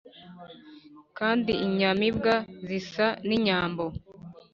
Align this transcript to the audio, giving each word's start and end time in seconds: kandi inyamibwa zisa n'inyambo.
kandi 1.17 1.51
inyamibwa 1.65 2.33
zisa 2.67 3.07
n'inyambo. 3.27 3.83